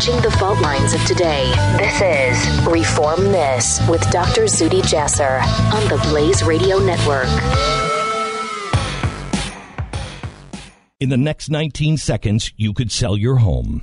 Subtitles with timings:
[0.00, 1.52] Breaching the fault lines of today.
[1.76, 4.44] This is Reform This with Dr.
[4.44, 5.42] Zuhdi Jasser
[5.74, 7.28] on the Blaze Radio Network.
[11.00, 13.82] In the next 19 seconds, you could sell your home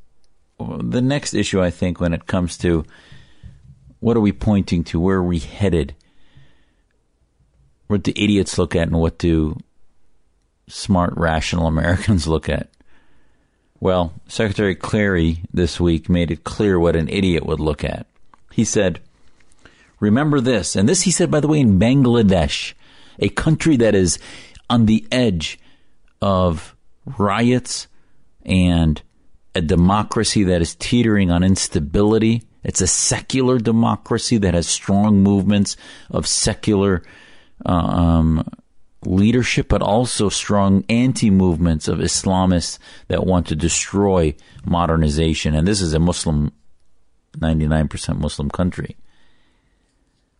[0.81, 2.85] the next issue, I think, when it comes to
[3.99, 5.95] what are we pointing to, where are we headed,
[7.87, 9.57] what do idiots look at, and what do
[10.67, 12.69] smart, rational Americans look at?
[13.79, 18.05] Well, Secretary Kerry this week made it clear what an idiot would look at.
[18.51, 18.99] He said,
[19.99, 22.73] Remember this, and this he said, by the way, in Bangladesh,
[23.19, 24.17] a country that is
[24.69, 25.59] on the edge
[26.21, 26.75] of
[27.17, 27.87] riots
[28.43, 29.01] and
[29.55, 32.43] a democracy that is teetering on instability.
[32.63, 35.75] It's a secular democracy that has strong movements
[36.09, 37.03] of secular
[37.65, 38.49] uh, um,
[39.05, 42.77] leadership, but also strong anti movements of Islamists
[43.07, 45.55] that want to destroy modernization.
[45.55, 46.51] And this is a Muslim,
[47.37, 48.95] 99% Muslim country.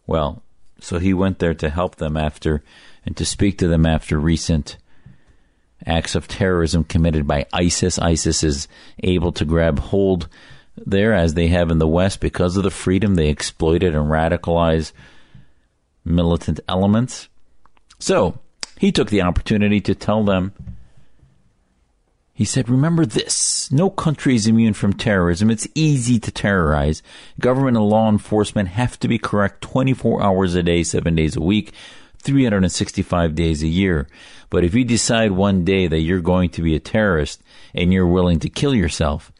[0.07, 0.43] Well,
[0.79, 2.63] so he went there to help them after
[3.05, 4.77] and to speak to them after recent
[5.85, 7.99] acts of terrorism committed by ISIS.
[7.99, 8.67] ISIS is
[9.03, 10.27] able to grab hold
[10.77, 14.91] there as they have in the West because of the freedom they exploited and radicalize
[16.03, 17.27] militant elements.
[17.99, 18.39] So
[18.79, 20.53] he took the opportunity to tell them.
[22.33, 25.51] He said, Remember this no country is immune from terrorism.
[25.51, 27.03] It's easy to terrorize.
[27.39, 31.41] Government and law enforcement have to be correct 24 hours a day, seven days a
[31.41, 31.73] week,
[32.21, 34.07] 365 days a year.
[34.49, 37.41] But if you decide one day that you're going to be a terrorist
[37.73, 39.31] and you're willing to kill yourself,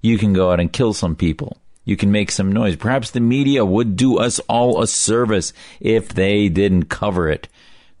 [0.00, 1.58] you can go out and kill some people.
[1.84, 2.76] You can make some noise.
[2.76, 7.48] Perhaps the media would do us all a service if they didn't cover it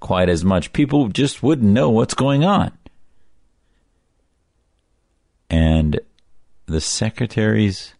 [0.00, 0.72] quite as much.
[0.72, 2.72] People just wouldn't know what's going on.
[5.48, 6.00] And
[6.66, 7.94] the secretaries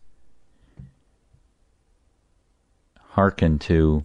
[3.11, 4.05] hearken to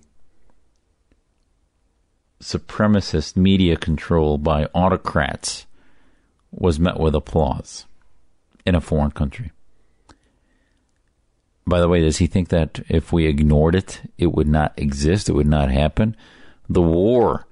[2.41, 5.65] supremacist media control by autocrats
[6.51, 7.85] was met with applause
[8.65, 9.51] in a foreign country.
[11.67, 15.29] By the way, does he think that if we ignored it, it would not exist?
[15.29, 16.15] It would not happen?
[16.69, 17.47] The war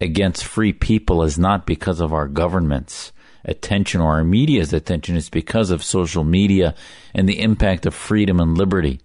[0.00, 3.12] against free people is not because of our government's
[3.44, 5.16] attention or our media's attention.
[5.16, 6.74] It's because of social media
[7.14, 9.00] and the impact of freedom and liberty.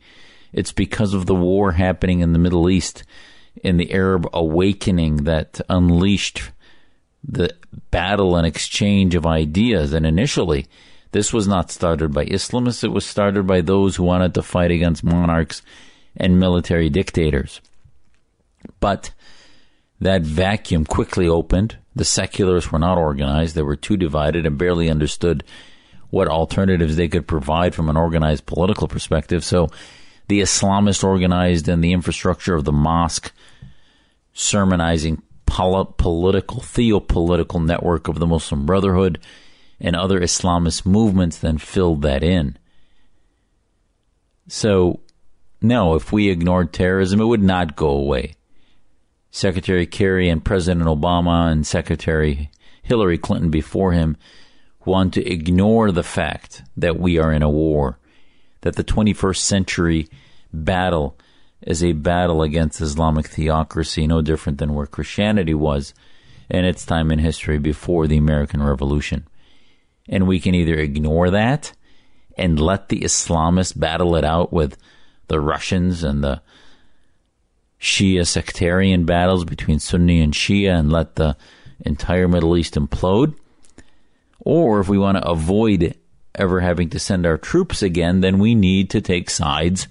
[0.54, 3.04] It's because of the war happening in the Middle East
[3.63, 6.51] in the Arab awakening that unleashed
[7.23, 7.53] the
[7.91, 9.94] battle and exchange of ideas.
[9.94, 10.68] And initially,
[11.12, 14.72] this was not started by Islamists, it was started by those who wanted to fight
[14.72, 15.62] against monarchs
[16.16, 17.62] and military dictators.
[18.79, 19.12] But
[20.00, 21.78] that vacuum quickly opened.
[21.95, 25.44] The secularists were not organized, they were too divided and barely understood
[26.09, 29.44] what alternatives they could provide from an organized political perspective.
[29.44, 29.68] So
[30.28, 33.32] the Islamist organized and the infrastructure of the mosque
[34.34, 39.20] sermonizing pol- political, theopolitical network of the Muslim Brotherhood
[39.80, 42.58] and other Islamist movements then filled that in.
[44.48, 45.02] So,
[45.62, 48.36] no, if we ignored terrorism, it would not go away.
[49.32, 52.50] Secretary Kerry and President Obama and Secretary
[52.82, 54.18] Hillary Clinton before him
[54.86, 58.00] want to ignore the fact that we are in a war,
[58.62, 60.07] that the 21st century
[60.53, 61.18] battle
[61.62, 65.94] is a battle against Islamic theocracy, no different than where Christianity was
[66.50, 69.28] in its time in history before the American Revolution.
[70.07, 71.73] And we can either ignore that
[72.38, 74.78] and let the Islamists battle it out with
[75.28, 76.42] the Russians and the
[77.80, 81.36] Shia sectarian battles between Sunni and Shia and let the
[81.86, 83.36] entire Middle East implode.
[84.39, 85.95] Or if we want to avoid
[86.38, 89.88] ever having to send our troops again, then we need to take sides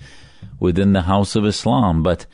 [0.59, 2.03] within the House of Islam.
[2.03, 2.27] But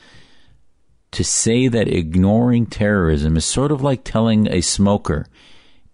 [1.13, 5.27] to say that ignoring terrorism is sort of like telling a smoker,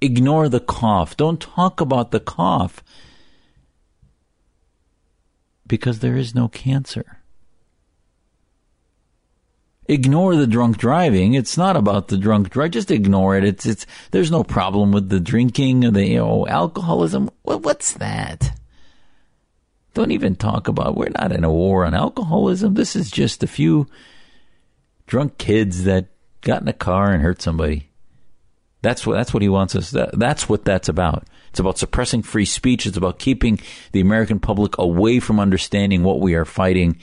[0.00, 2.82] ignore the cough, don't talk about the cough,
[5.67, 7.18] because there is no cancer.
[9.88, 11.35] Ignore the drunk driving.
[11.35, 12.73] It's not about the drunk drive.
[12.73, 13.44] Just ignore it.
[13.44, 13.87] It's it's.
[14.11, 17.31] There's no problem with the drinking, or the you know, alcoholism.
[17.43, 18.52] What, what's that?
[19.94, 22.75] Don't even talk about, we're not in a war on alcoholism.
[22.75, 23.88] This is just a few
[25.08, 26.06] drunk kids that
[26.41, 27.91] got in a car and hurt somebody.
[28.81, 31.26] That's what, that's what he wants us, that, that's what that's about.
[31.50, 32.87] It's about suppressing free speech.
[32.87, 33.58] It's about keeping
[33.91, 36.99] the American public away from understanding what we are fighting.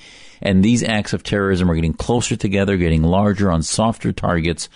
[0.46, 4.70] And these acts of terrorism are getting closer together, getting larger on softer targets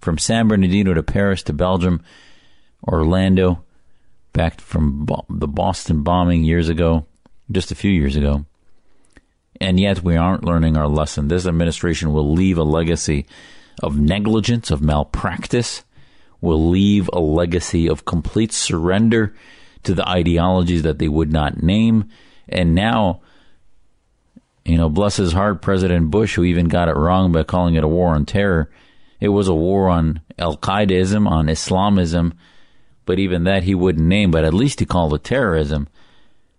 [0.00, 2.00] from San Bernardino to Paris to Belgium,
[2.86, 3.64] Orlando,
[4.32, 7.06] back from the Boston bombing years ago,
[7.50, 8.46] just a few years ago.
[9.60, 11.26] And yet we aren't learning our lesson.
[11.26, 13.26] This administration will leave a legacy
[13.82, 15.82] of negligence, of malpractice,
[16.40, 19.34] will leave a legacy of complete surrender
[19.82, 22.10] to the ideologies that they would not name.
[22.48, 23.22] And now,
[24.66, 27.84] you know, bless his heart, President Bush, who even got it wrong by calling it
[27.84, 28.68] a war on terror,
[29.20, 32.34] it was a war on Al Qaedaism, on Islamism,
[33.04, 35.88] but even that he wouldn't name, but at least he called it terrorism.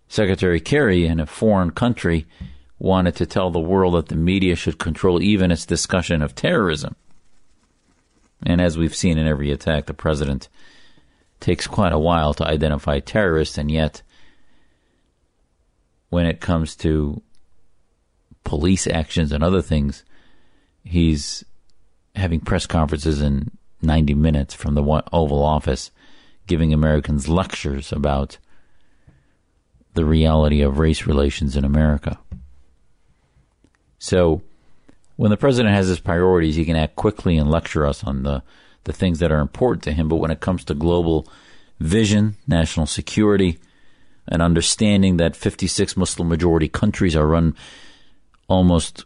[0.08, 2.26] Secretary Kerry in a foreign country
[2.78, 6.96] wanted to tell the world that the media should control even its discussion of terrorism.
[8.46, 10.48] And as we've seen in every attack, the president
[11.40, 14.02] takes quite a while to identify terrorists, and yet
[16.08, 17.20] when it comes to
[18.48, 20.04] police actions and other things,
[20.82, 21.44] he's
[22.16, 23.50] having press conferences in
[23.82, 25.90] 90 minutes from the Oval Office,
[26.46, 28.38] giving Americans lectures about
[29.92, 32.18] the reality of race relations in America.
[33.98, 34.40] So,
[35.16, 38.42] when the president has his priorities, he can act quickly and lecture us on the,
[38.84, 40.08] the things that are important to him.
[40.08, 41.28] But when it comes to global
[41.80, 43.58] vision, national security,
[44.26, 47.54] and understanding that 56 Muslim majority countries are run
[48.48, 49.04] almost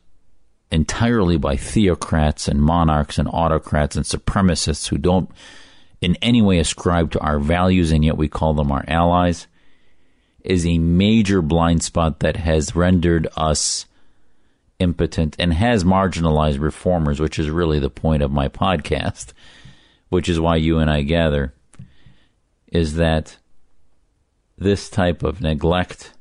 [0.71, 5.31] entirely by theocrats and monarchs and autocrats and supremacists who don't
[6.01, 9.47] in any way ascribe to our values and yet we call them our allies
[10.43, 13.87] is a major blind spot that has rendered us
[14.79, 19.33] impotent and has marginalized reformers, which is really the point of my podcast,
[20.09, 21.55] which is why you and I gather,
[22.67, 23.37] is that
[24.59, 26.13] this type of neglect,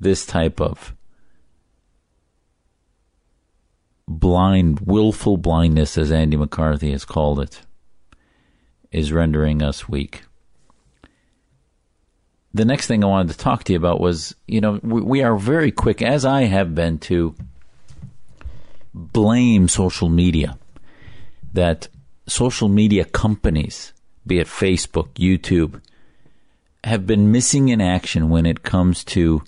[0.00, 0.94] this type of
[4.20, 7.62] blind, willful blindness, as Andy McCarthy has called it,
[8.92, 10.22] is rendering us weak
[12.52, 15.22] the next thing I wanted to talk to you about was, you know, we, we
[15.22, 17.34] are very quick, as I have been, to
[18.92, 20.58] blame social media.
[21.52, 21.88] That
[22.26, 23.92] social media companies,
[24.26, 25.80] be it Facebook, YouTube,
[26.84, 29.42] have been missing in action when it comes to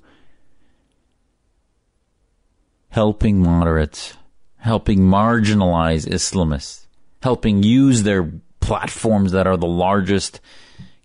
[2.91, 4.15] helping moderates,
[4.63, 6.87] helping marginalize Islamists,
[7.21, 10.41] helping use their platforms that are the largest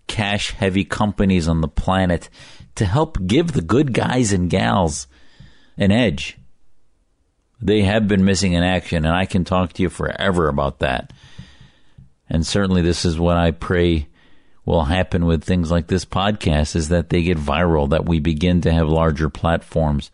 [0.06, 2.30] cash heavy companies on the planet
[2.76, 5.08] to help give the good guys and gals
[5.76, 6.38] an edge.
[7.60, 11.12] They have been missing in action, and I can talk to you forever about that.
[12.30, 14.06] And certainly, this is what I pray
[14.64, 18.60] will happen with things like this podcast is that they get viral, that we begin
[18.60, 20.12] to have larger platforms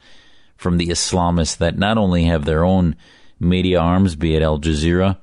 [0.57, 2.97] from the Islamists that not only have their own
[3.45, 5.19] media arms, be it Al Jazeera,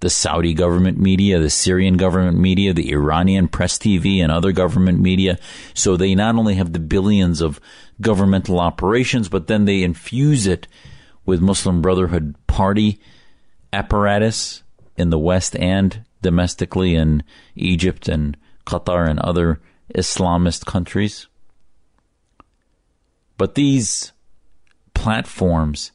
[0.00, 5.00] the Saudi government media, the Syrian government media, the Iranian press TV, and other government
[5.00, 5.38] media.
[5.72, 7.60] So they not only have the billions of
[8.00, 10.68] governmental operations, but then they infuse it
[11.24, 13.00] with Muslim Brotherhood party
[13.72, 14.62] apparatus
[14.96, 17.22] in the West and domestically in
[17.54, 18.36] Egypt and
[18.66, 19.60] Qatar and other
[19.94, 21.28] Islamist countries.
[23.36, 24.12] But these
[24.94, 25.92] platforms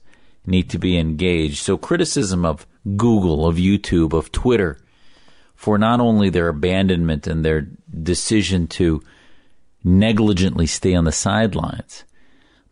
[0.49, 1.57] need to be engaged.
[1.57, 2.65] So criticism of
[2.97, 4.79] Google, of YouTube, of Twitter
[5.55, 7.67] for not only their abandonment and their
[8.01, 9.01] decision to
[9.83, 12.05] negligently stay on the sidelines,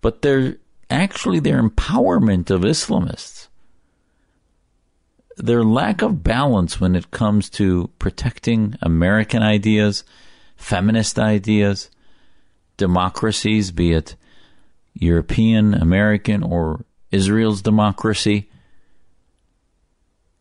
[0.01, 0.57] but their
[0.89, 3.47] actually their empowerment of Islamists.
[5.35, 10.03] Their lack of balance when it comes to protecting American ideas,
[10.55, 11.91] feminist ideas,
[12.77, 14.15] democracies, be it
[14.93, 18.49] European, American, or Israel's democracy,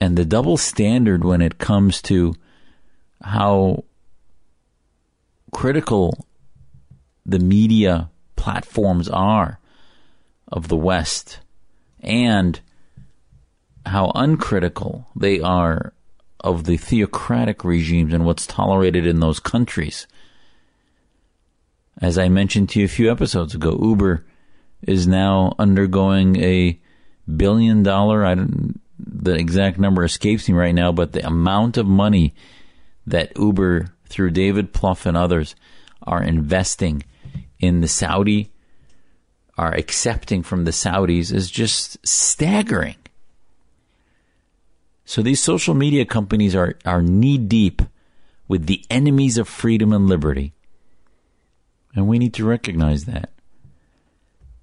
[0.00, 2.35] and the double standard when it comes to
[3.23, 3.85] how
[5.52, 6.26] critical
[7.25, 9.58] the media platforms are
[10.49, 11.40] of the West
[12.00, 12.61] and
[13.85, 15.92] how uncritical they are
[16.40, 20.06] of the theocratic regimes and what's tolerated in those countries.
[22.00, 24.25] As I mentioned to you a few episodes ago, Uber
[24.87, 26.81] is now undergoing a
[27.37, 31.87] billion dollar, I don't, the exact number escapes me right now, but the amount of
[31.87, 32.35] money
[33.07, 35.55] that Uber, through David Plouffe and others,
[36.02, 37.02] are investing
[37.59, 38.52] in the Saudi
[39.59, 42.97] are accepting from the Saudis is just staggering.
[45.05, 47.81] So these social media companies are, are knee deep
[48.49, 50.52] with the enemies of freedom and liberty.
[51.95, 53.31] And we need to recognize that.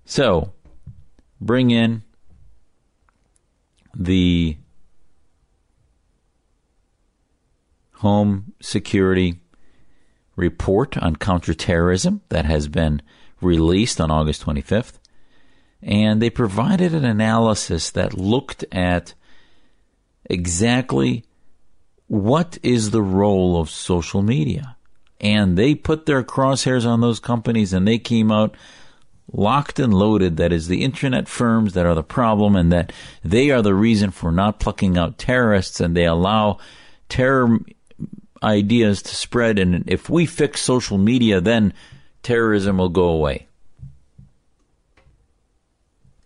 [0.05, 0.53] So,
[1.39, 2.03] bring in
[3.95, 4.57] the
[7.95, 9.39] home security
[10.35, 13.01] report on counterterrorism that has been
[13.39, 14.93] released on August 25th.
[15.81, 19.13] And they provided an analysis that looked at
[20.25, 21.25] exactly
[22.07, 24.75] what is the role of social media.
[25.19, 28.55] And they put their crosshairs on those companies and they came out
[29.31, 32.91] locked and loaded that is the internet firms that are the problem and that
[33.23, 36.57] they are the reason for not plucking out terrorists and they allow
[37.09, 37.59] terror
[38.43, 41.73] ideas to spread and if we fix social media then
[42.23, 43.47] terrorism will go away.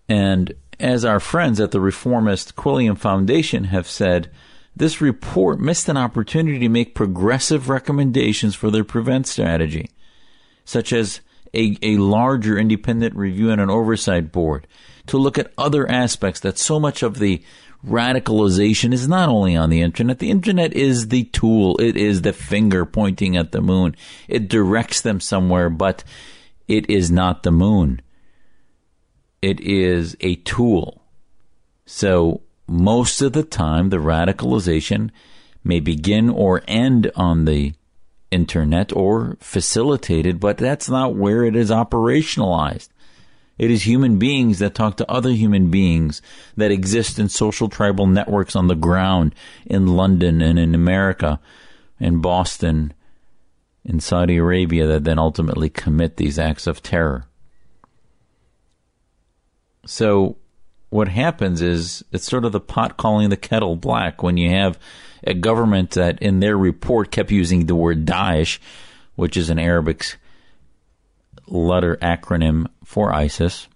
[0.07, 4.31] And as our friends at the reformist Quilliam Foundation have said,
[4.75, 9.89] this report missed an opportunity to make progressive recommendations for their prevent strategy,
[10.63, 11.19] such as
[11.53, 14.67] a, a larger independent review and an oversight board
[15.07, 17.41] to look at other aspects that so much of the
[17.85, 20.19] radicalization is not only on the internet.
[20.19, 21.77] The internet is the tool.
[21.77, 23.95] It is the finger pointing at the moon.
[24.27, 26.03] It directs them somewhere, but
[26.67, 28.01] it is not the moon.
[29.41, 31.03] It is a tool.
[31.85, 35.11] So most of the time, the radicalization
[35.63, 37.73] may begin or end on the
[38.31, 42.89] internet or facilitated, but that's not where it is operationalized.
[43.57, 46.21] It is human beings that talk to other human beings
[46.55, 49.33] that exist in social tribal networks on the ground
[49.65, 51.39] in London and in America,
[51.99, 52.93] in Boston,
[53.83, 57.25] in Saudi Arabia that then ultimately commit these acts of terror.
[59.85, 60.37] So
[60.89, 64.79] what happens is it's sort of the pot calling the kettle black when you have
[65.23, 68.59] a government that in their report kept using the word Daesh,
[69.15, 70.17] which is an Arabic
[71.47, 73.67] letter acronym for ISIS.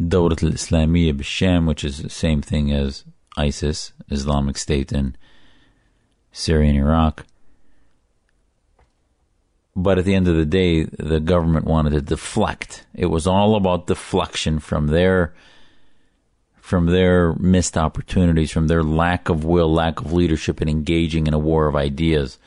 [0.00, 3.04] Dawlat al-Islamiyya Bisham, which is the same thing as
[3.36, 5.16] ISIS, Islamic State in
[6.32, 7.26] Syria and Iraq.
[9.80, 12.84] But at the end of the day, the government wanted to deflect.
[12.94, 15.34] It was all about deflection from their
[16.58, 21.32] from their missed opportunities, from their lack of will, lack of leadership, and engaging in
[21.32, 22.40] a war of ideas.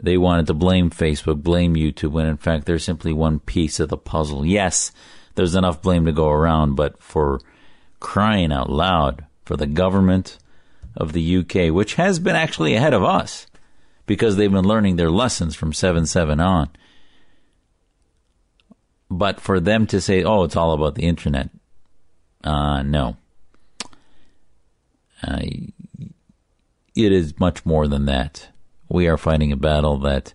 [0.00, 3.88] They wanted to blame Facebook, blame YouTube, when in fact they're simply one piece of
[3.88, 4.46] the puzzle.
[4.46, 4.92] Yes,
[5.34, 7.40] there's enough blame to go around, but for
[7.98, 10.38] crying out loud, for the government
[10.96, 13.48] of the UK, which has been actually ahead of us,
[14.08, 16.70] because they've been learning their lessons from 7 7 on.
[19.08, 21.50] But for them to say, oh, it's all about the internet,
[22.42, 23.16] uh, no.
[25.22, 25.40] Uh,
[26.94, 28.48] it is much more than that.
[28.88, 30.34] We are fighting a battle that,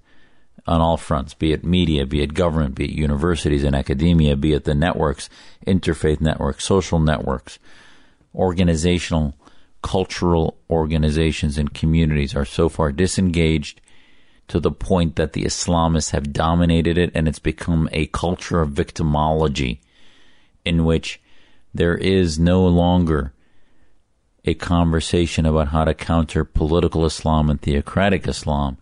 [0.68, 4.54] on all fronts, be it media, be it government, be it universities and academia, be
[4.54, 5.30] it the networks,
[5.66, 7.60] interfaith networks, social networks,
[8.36, 9.36] organizational
[9.84, 13.82] cultural organizations and communities are so far disengaged
[14.48, 18.72] to the point that the Islamists have dominated it and it's become a culture of
[18.72, 19.80] victimology
[20.66, 21.22] in which
[21.74, 23.34] there is no longer
[24.46, 28.78] a conversation about how to counter political Islam and theocratic Islam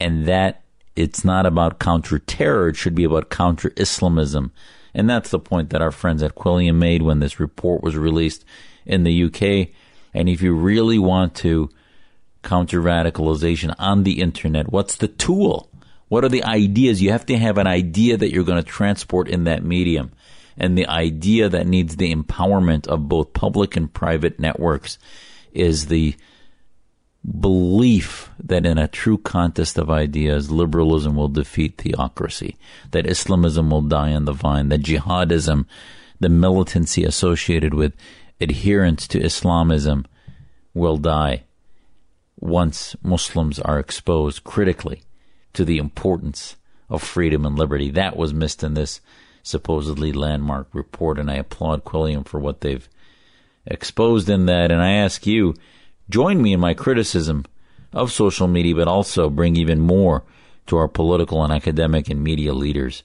[0.00, 0.62] and that
[0.96, 4.50] it's not about counter terror, it should be about counter Islamism.
[4.94, 8.44] And that's the point that our friends at Quilliam made when this report was released
[8.84, 9.68] in the UK
[10.14, 11.70] and if you really want to
[12.42, 15.68] counter radicalization on the internet, what's the tool?
[16.08, 17.02] What are the ideas?
[17.02, 20.12] You have to have an idea that you're going to transport in that medium.
[20.56, 24.98] And the idea that needs the empowerment of both public and private networks
[25.52, 26.16] is the
[27.40, 32.56] belief that in a true contest of ideas, liberalism will defeat theocracy,
[32.90, 35.66] that Islamism will die on the vine, that jihadism,
[36.20, 37.92] the militancy associated with
[38.40, 40.06] adherence to Islamism
[40.74, 41.44] will die
[42.40, 45.02] once Muslims are exposed critically
[45.52, 46.56] to the importance
[46.88, 47.90] of freedom and liberty.
[47.90, 49.00] That was missed in this
[49.42, 52.88] supposedly landmark report, and I applaud Quilliam for what they've
[53.66, 54.70] exposed in that.
[54.70, 55.54] And I ask you,
[56.08, 57.44] join me in my criticism
[57.92, 60.22] of social media, but also bring even more
[60.66, 63.02] to our political and academic and media leaders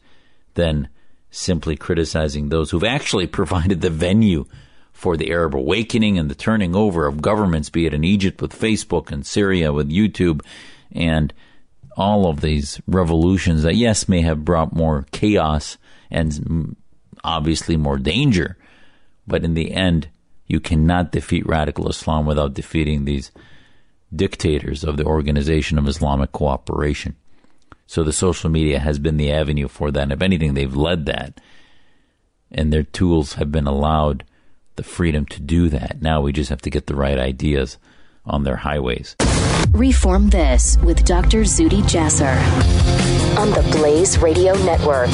[0.56, 0.90] than
[1.32, 4.46] simply criticizing those who've actually provided the venue
[4.94, 8.58] for the Arab awakening and the turning over of governments, be it in Egypt with
[8.58, 10.42] Facebook and Syria with YouTube
[10.94, 11.34] and
[11.98, 15.78] all of these revolutions that, yes, may have brought more chaos
[16.10, 16.76] and
[17.24, 18.58] obviously more danger,
[19.28, 20.08] but in the end,
[20.48, 23.32] you cannot defeat radical Islam without defeating these
[24.16, 27.16] dictators of the Organization of Islamic Cooperation.
[27.88, 30.04] So the social media has been the avenue for that.
[30.04, 31.40] And if anything, they've led that.
[32.52, 34.24] And their tools have been allowed
[34.76, 36.02] the freedom to do that.
[36.02, 37.78] Now we just have to get the right ideas
[38.26, 39.16] on their highways.
[39.72, 41.42] Reform This with Dr.
[41.42, 42.38] Zuhdi Jasser
[43.38, 45.10] on the Blaze Radio Network.